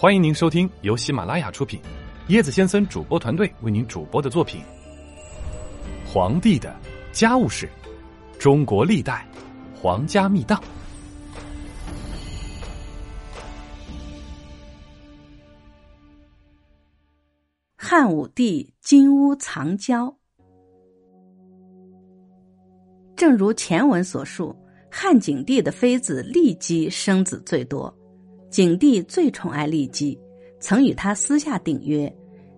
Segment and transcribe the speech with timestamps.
[0.00, 1.78] 欢迎您收听由喜马拉雅出品，
[2.28, 4.62] 椰子先生主播团队为您主播的作品
[6.10, 6.74] 《皇帝的
[7.12, 7.68] 家务事：
[8.38, 9.28] 中国历代
[9.78, 10.58] 皇家秘档》。
[17.76, 20.16] 汉武帝金屋藏娇，
[23.14, 24.56] 正如前文所述，
[24.90, 27.94] 汉景帝的妃子骊姬生子最多。
[28.50, 30.18] 景帝最宠爱骊姬，
[30.58, 32.12] 曾与他私下订约，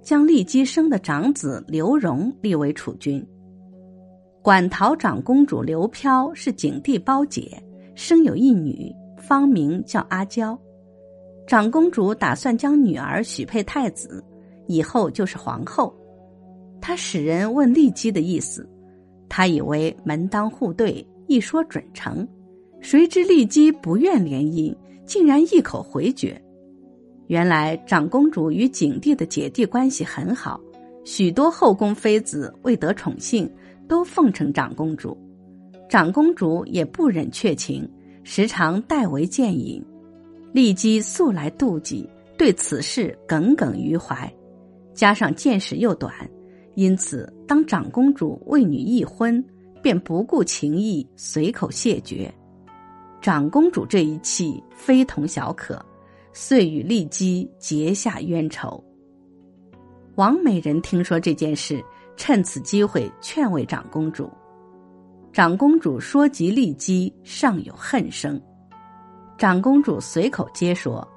[0.00, 3.22] 将骊姬生的长子刘荣立为储君。
[4.40, 7.62] 馆陶长公主刘飘是景帝胞姐，
[7.94, 10.58] 生有一女，方名叫阿娇。
[11.46, 14.24] 长公主打算将女儿许配太子，
[14.66, 15.94] 以后就是皇后。
[16.80, 18.66] 她使人问骊姬的意思，
[19.28, 22.26] 她以为门当户对，一说准成。
[22.80, 24.74] 谁知骊姬不愿联姻。
[25.06, 26.40] 竟然一口回绝。
[27.26, 30.60] 原来长公主与景帝的姐弟关系很好，
[31.04, 33.50] 许多后宫妃子为得宠幸，
[33.88, 35.16] 都奉承长公主。
[35.88, 37.88] 长公主也不忍却情，
[38.24, 39.84] 时常代为见引。
[40.52, 44.32] 骊姬素来妒忌，对此事耿耿于怀，
[44.92, 46.12] 加上见识又短，
[46.74, 49.44] 因此当长公主为女议婚，
[49.82, 52.32] 便不顾情义，随口谢绝。
[53.24, 55.82] 长公主这一气非同小可，
[56.34, 58.84] 遂与骊姬结下冤仇。
[60.16, 61.82] 王美人听说这件事，
[62.18, 64.30] 趁此机会劝慰长公主。
[65.32, 68.38] 长公主说及骊姬，尚有恨声。
[69.38, 71.08] 长公主随口接说：“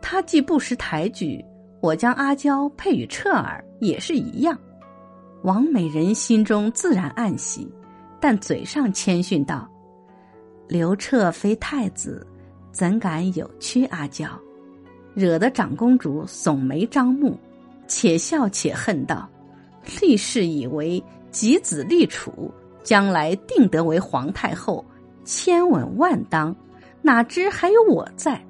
[0.00, 1.44] 她既不识抬举，
[1.82, 4.56] 我将阿娇配与彻儿也是一样。”
[5.42, 7.68] 王美人心中自然暗喜，
[8.20, 9.68] 但嘴上谦逊道。
[10.66, 12.26] 刘彻非太子，
[12.72, 14.26] 怎敢有屈阿娇？
[15.14, 17.38] 惹得长公主耸眉张目，
[17.86, 19.28] 且笑且恨道
[20.00, 22.50] ：“立誓以为吉子立储，
[22.82, 24.84] 将来定得为皇太后，
[25.24, 26.54] 千稳万当。
[27.02, 28.42] 哪知还有我在，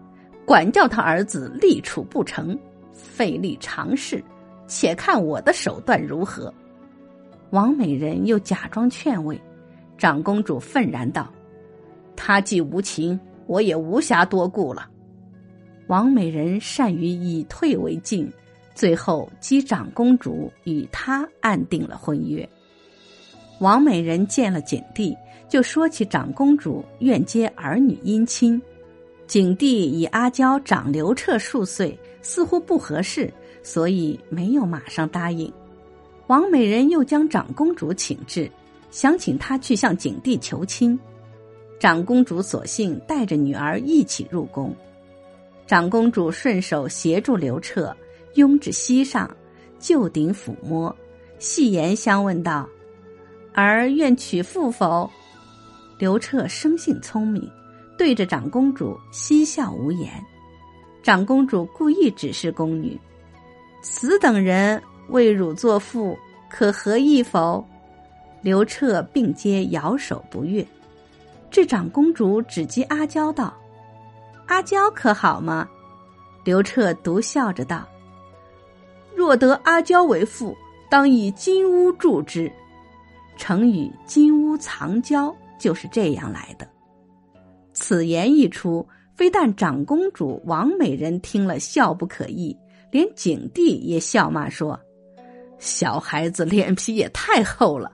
[0.47, 2.56] 管教他儿子立储不成，
[2.92, 4.22] 费力尝试，
[4.69, 6.54] 且看我的手段如何。”
[7.50, 9.38] 王美人又假装劝慰，
[9.98, 11.28] 长公主愤然道。
[12.16, 14.88] 他既无情，我也无暇多顾了。
[15.86, 18.30] 王美人善于以退为进，
[18.75, 22.48] 最后击长公主与他暗定了婚约。
[23.60, 25.16] 王美人见了景帝，
[25.48, 28.60] 就说起长公主愿接儿女姻亲。
[29.26, 33.32] 景帝以阿娇长刘彻数岁，似乎不合适，
[33.62, 35.50] 所以没有马上答应。
[36.26, 38.50] 王美人又将长公主请至，
[38.91, 40.98] 想请他去向景帝求亲。
[41.84, 44.75] 长公主索性带着女儿一起入宫，
[45.67, 47.95] 长公主顺手协助刘彻
[48.37, 49.31] 拥至膝上，
[49.78, 50.97] 就顶抚摸，
[51.39, 52.67] 细言相问道
[53.53, 55.11] ：“儿愿娶妇否？”
[56.00, 57.47] 刘彻生性聪明，
[57.99, 60.11] 对着长公主嬉笑无言。
[61.03, 62.99] 长公主故意指示宫女
[63.84, 66.16] ：“此等人为汝作妇，
[66.49, 67.62] 可合意否？”
[68.41, 70.66] 刘彻并皆摇手不悦。
[71.54, 73.54] 这长公主只击阿娇道
[74.48, 75.69] ：“阿娇可好吗？”
[76.42, 77.88] 刘彻独笑着道
[79.15, 80.53] ：“若得阿娇为妇，
[80.91, 82.50] 当以金屋住之。”
[83.38, 86.69] 成语“金屋藏娇”就是这样来的。
[87.72, 88.84] 此言一出，
[89.15, 92.59] 非但长公主王美人听了笑不可抑，
[92.91, 94.76] 连景帝也笑骂说
[95.60, 97.92] ：“小孩子脸皮也太厚了。”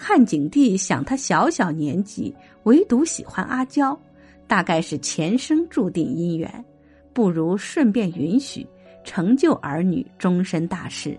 [0.00, 2.32] 汉景帝想，他小小年纪，
[2.62, 3.98] 唯独喜欢阿娇，
[4.46, 6.64] 大概是前生注定姻缘，
[7.12, 8.64] 不如顺便允许，
[9.02, 11.18] 成就儿女终身大事。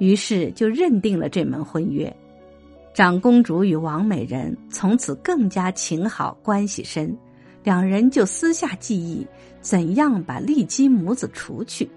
[0.00, 2.12] 于是就认定了这门婚约。
[2.92, 7.16] 长公主与王美人从此更加情好，关系深，
[7.62, 9.24] 两人就私下计议
[9.60, 11.88] 怎样把骊姬母子除去。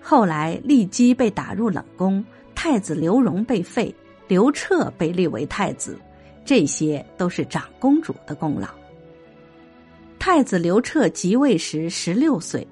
[0.00, 2.24] 后来骊姬被打入冷宫，
[2.54, 3.94] 太子刘荣被废。
[4.26, 5.98] 刘彻被立为太子，
[6.44, 8.68] 这些都是长公主的功劳。
[10.18, 12.66] 太子刘彻即位时十六岁，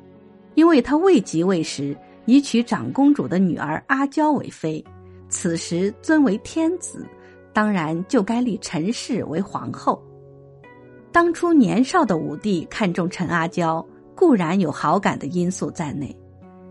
[0.54, 4.82] 因为他未即位时已娶长公主的女儿阿娇为妃，
[5.28, 7.06] 此时尊为天子，
[7.52, 10.02] 当然就该立陈氏为皇后。
[11.12, 16.16] 当初年少的武帝看中陈阿娇，固然有好感的因素在内，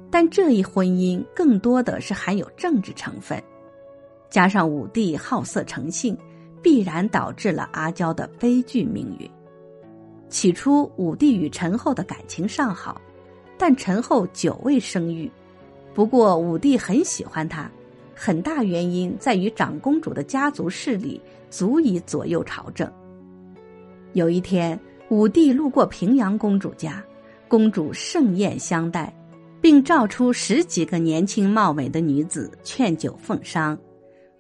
[0.10, 3.40] 但这一婚姻更多的是含有政治成分。
[4.32, 6.18] 加上武帝好色成性，
[6.62, 9.30] 必然导致了阿娇的悲剧命运。
[10.30, 13.00] 起初，武帝与陈后的感情尚好，
[13.58, 15.30] 但陈后久未生育。
[15.94, 17.70] 不过武帝很喜欢她，
[18.16, 21.20] 很大原因在于长公主的家族势力
[21.50, 22.90] 足以左右朝政。
[24.14, 24.80] 有一天，
[25.10, 27.04] 武帝路过平阳公主家，
[27.50, 29.14] 公主盛宴相待，
[29.60, 33.78] 并召出十几个年轻貌美的女子劝酒奉觞。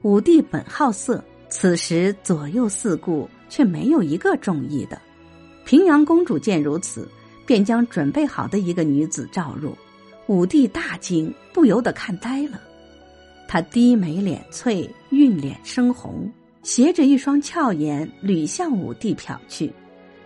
[0.04, 5.00] 武帝本好色，此时左右四顾，却没有一个中意的。
[5.64, 7.08] 平阳公主见如此，
[7.46, 9.78] 便将准备好的一个女子召入。
[10.26, 12.60] 武帝大惊，不由得看呆了。
[13.48, 16.28] 她低眉敛翠，韵脸生红，
[16.64, 19.72] 斜着一双俏眼，屡向武帝瞟去，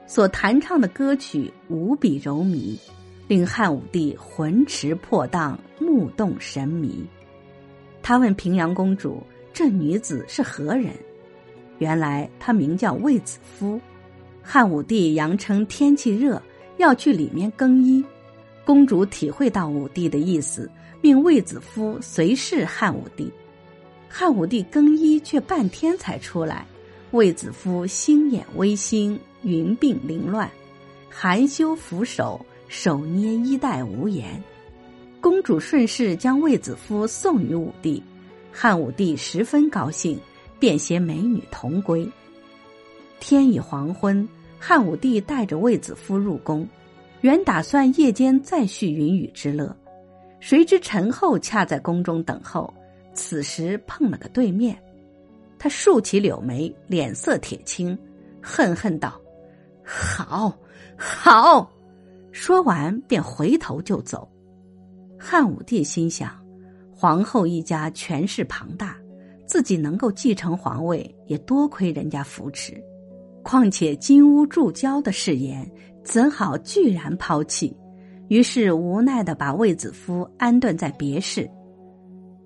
[0.07, 2.77] 所弹唱的歌曲无比柔靡，
[3.27, 7.05] 令汉武帝魂驰魄荡，目动神迷。
[8.01, 9.21] 他问平阳公主。
[9.55, 10.91] 这女子是何人？
[11.79, 13.79] 原来她名叫卫子夫。
[14.43, 16.41] 汉武帝扬称天气热，
[16.75, 18.03] 要去里面更衣。
[18.65, 20.69] 公主体会到武帝的意思，
[21.01, 23.31] 命卫子夫随侍汉武帝。
[24.09, 26.67] 汉武帝更衣却半天才出来，
[27.11, 30.51] 卫子夫星眼微星，云鬓凌乱，
[31.09, 34.43] 含羞俯首，手捏衣带无言。
[35.21, 38.03] 公主顺势将卫子夫送与武帝。
[38.57, 40.17] 汉武帝十分高兴，
[40.57, 42.09] 便携美女同归。
[43.19, 44.25] 天已黄昏，
[44.57, 46.65] 汉武帝带着卫子夫入宫，
[47.19, 49.75] 原打算夜间再续云雨之乐，
[50.39, 52.73] 谁知陈后恰在宫中等候，
[53.13, 54.81] 此时碰了个对面，
[55.59, 57.97] 他竖起柳眉，脸色铁青，
[58.41, 59.19] 恨恨道
[59.83, 60.57] ：“好，
[60.95, 61.69] 好！”
[62.31, 64.25] 说完便回头就走。
[65.19, 66.44] 汉武帝心想。
[67.05, 68.97] 皇后一家权势庞大，
[69.45, 72.83] 自己能够继承皇位，也多亏人家扶持。
[73.43, 75.71] 况且金屋住娇的誓言，
[76.03, 77.77] 怎好居然抛弃？
[78.27, 81.47] 于是无奈的把卫子夫安顿在别室。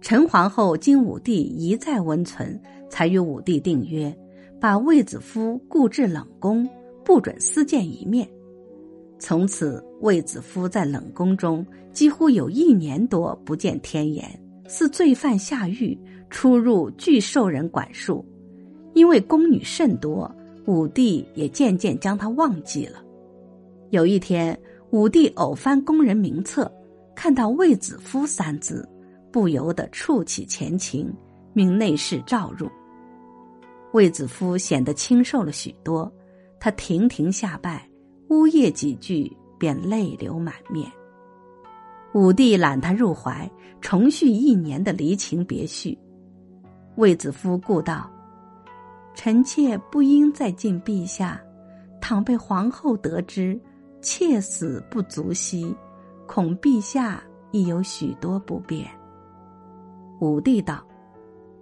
[0.01, 4.13] 陈皇后经武帝一再温存，才与武帝订约，
[4.59, 6.69] 把卫子夫固置冷宫，
[7.05, 8.27] 不准私见一面。
[9.19, 14.29] 从此，卫子夫在冷宫中几乎有一年多不见天颜，
[14.69, 15.97] 似罪犯下狱，
[16.29, 18.23] 出入俱受人管束。
[18.93, 20.31] 因为宫女甚多，
[20.67, 23.03] 武帝也渐渐将他忘记了。
[23.89, 24.57] 有一天，
[24.91, 26.71] 武帝偶翻宫人名册，
[27.15, 28.87] 看到卫子夫三字，
[29.31, 31.11] 不由得触起前情，
[31.53, 32.69] 命内侍召入。
[33.93, 36.11] 卫子夫显得清瘦了许多，
[36.59, 37.83] 他亭亭下拜。
[38.29, 40.87] 呜咽几句，便泪流满面。
[42.13, 43.49] 武帝揽他入怀，
[43.81, 45.97] 重续一年的离情别绪。
[46.95, 48.09] 卫子夫故道
[49.13, 51.39] ：“臣妾不应再近陛下，
[52.01, 53.59] 倘被皇后得知，
[54.01, 55.75] 妾死不足惜，
[56.27, 58.85] 恐陛下亦有许多不便。”
[60.19, 60.83] 武帝道：“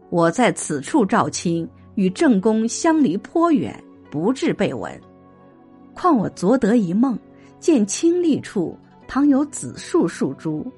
[0.09, 4.99] 我在此处召亲，与正宫相离颇远，不至被闻。”
[5.93, 7.19] 况我昨得一梦，
[7.59, 10.69] 见清丽处旁有子树树株，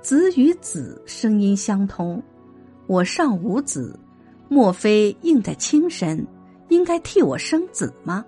[0.00, 2.22] 子与子声音相通。
[2.86, 3.98] 我尚无子，
[4.48, 6.24] 莫非应在亲身，
[6.68, 8.24] 应该替我生子吗？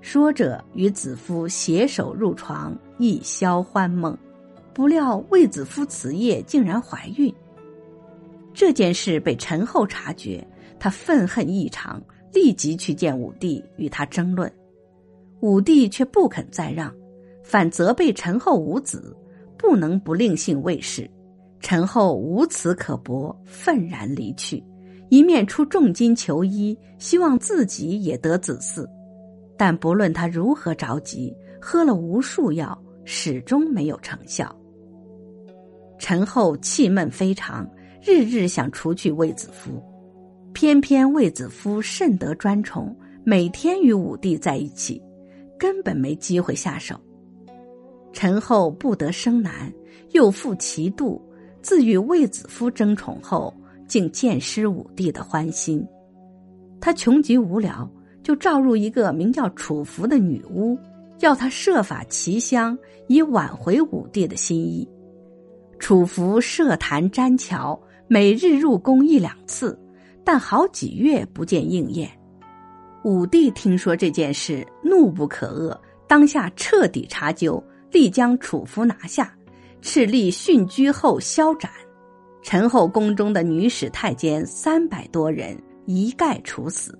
[0.00, 4.16] 说着，与子夫携手入床，一宵欢梦。
[4.72, 7.32] 不料卫子夫此夜竟然怀孕。
[8.54, 10.46] 这件事被陈后察觉，
[10.78, 14.50] 他愤恨异常，立即去见武帝，与他争论。
[15.40, 16.94] 武帝却不肯再让，
[17.42, 19.16] 反责备陈后无子，
[19.58, 21.08] 不能不令幸卫氏。
[21.60, 24.62] 陈后无此可驳，愤然离去，
[25.10, 28.84] 一面出重金求医，希望自己也得子嗣。
[29.56, 34.54] 但不论他如何着急，喝了无数药，始终没有成效。
[35.98, 37.68] 陈后气闷非常，
[38.02, 39.80] 日日想除去卫子夫，
[40.52, 45.00] 偏偏卫子夫甚得专宠，每天与武帝在一起。
[45.56, 47.00] 根本没机会下手。
[48.12, 49.72] 陈后不得生男，
[50.12, 51.20] 又负其妒，
[51.60, 53.52] 自与卫子夫争宠后，
[53.88, 55.86] 竟渐失武帝的欢心。
[56.80, 57.88] 他穷极无聊，
[58.22, 60.78] 就召入一个名叫楚服的女巫，
[61.20, 62.76] 要她设法奇香，
[63.06, 64.88] 以挽回武帝的心意。
[65.78, 69.78] 楚服设坛占桥，每日入宫一两次，
[70.24, 72.10] 但好几月不见应验。
[73.04, 75.76] 武帝听说这件事，怒不可遏，
[76.08, 79.32] 当下彻底查究，立将楚夫拿下，
[79.82, 81.70] 敕立殉居后削斩。
[82.42, 85.56] 陈后宫中的女史太监三百多人，
[85.86, 86.98] 一概处死。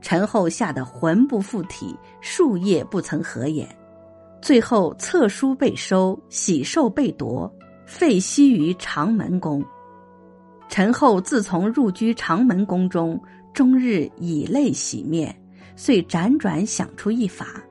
[0.00, 3.68] 陈后吓得魂不附体，数夜不曾合眼。
[4.40, 7.52] 最后册书被收，喜寿被夺，
[7.84, 9.64] 废息于长门宫。
[10.68, 13.20] 陈后自从入居长门宫中，
[13.52, 15.34] 终日以泪洗面，
[15.74, 17.62] 遂辗转想出一法。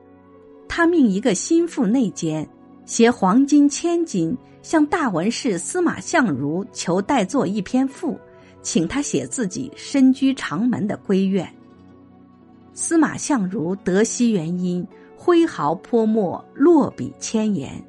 [0.76, 2.46] 他命一个心腹内监，
[2.84, 8.20] 携黄金千金，向大文士司马相如求代作一篇赋，
[8.60, 11.50] 请他写自己身居长门的闺怨。
[12.74, 17.82] 司马相如得悉原因，挥毫泼墨，落笔千言，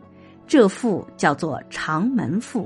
[0.48, 2.62] 这赋叫做《长门赋》。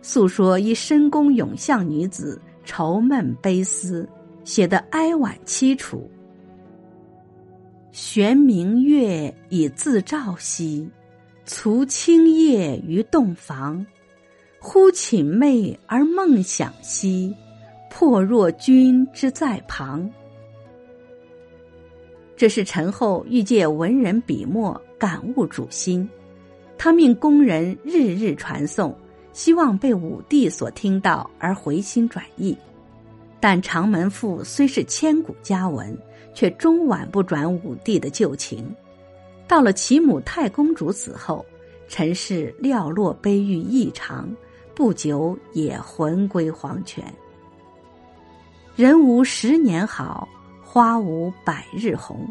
[0.00, 4.08] 诉说一深宫永相女子愁闷悲思，
[4.44, 6.08] 写得哀婉凄楚。
[7.92, 10.88] 悬明月以自照兮，
[11.44, 13.84] 促清夜于洞房。
[14.60, 17.34] 忽寝寐而梦想兮，
[17.90, 20.08] 破若君之在旁。
[22.36, 26.08] 这是陈后欲借文人笔墨感悟主心，
[26.78, 28.96] 他命工人日日传颂。
[29.32, 32.56] 希望被武帝所听到而回心转意，
[33.38, 35.96] 但《长门赋》虽是千古佳文，
[36.34, 38.74] 却终晚不转武帝的旧情。
[39.48, 41.44] 到了其母太公主死后，
[41.88, 44.28] 陈氏寥落悲郁异常，
[44.74, 47.04] 不久也魂归黄泉。
[48.76, 50.28] 人无十年好，
[50.62, 52.28] 花无百日红。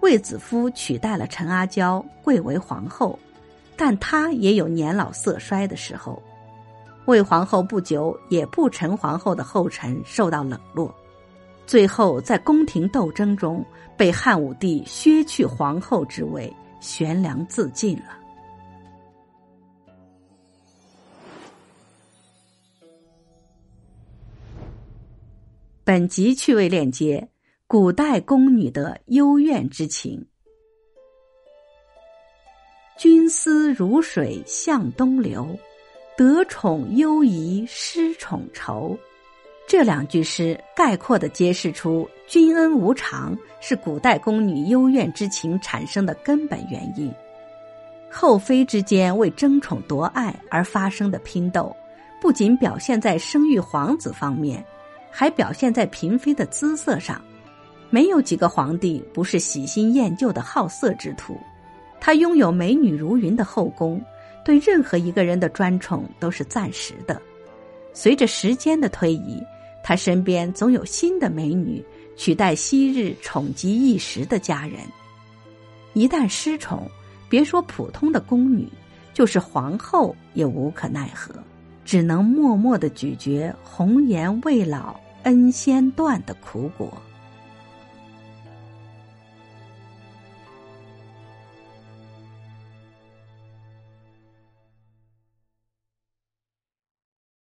[0.00, 3.18] 卫子夫取代了陈阿娇，贵为皇后。
[3.74, 6.22] 但她也有年老色衰的时候，
[7.06, 10.94] 魏皇后不久也不陈皇后的后尘受到冷落，
[11.66, 13.64] 最后在宫廷斗争中
[13.96, 18.18] 被汉武帝削去皇后之位，悬梁自尽了。
[25.84, 27.28] 本集趣味链接：
[27.66, 30.24] 古代宫女的幽怨之情。
[32.96, 35.58] 君思如水向东流，
[36.16, 38.96] 得宠忧疑失宠愁。
[39.72, 47.10] 这两句诗概括的揭示出君恩无常是古代宫女幽怨之情产生的根本原因。
[48.10, 51.74] 后妃之间为争宠夺爱而发生的拼斗，
[52.20, 54.62] 不仅表现在生育皇子方面，
[55.10, 57.18] 还表现在嫔妃的姿色上。
[57.88, 61.34] 没有几个皇帝不是喜新厌旧的好色之徒。
[61.98, 63.98] 他拥有美女如云的后宫，
[64.44, 67.18] 对任何一个人的专宠都是暂时的。
[67.94, 69.42] 随着时间的推移，
[69.82, 71.84] 他身边总有新的美女
[72.16, 74.78] 取代昔日宠极一时的佳人。
[75.94, 76.88] 一旦失宠，
[77.28, 78.68] 别说普通的宫女，
[79.12, 81.34] 就是皇后也无可奈何，
[81.84, 86.90] 只能默默的咀嚼“红颜未老，恩先断”的苦果。